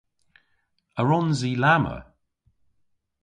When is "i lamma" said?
1.49-1.97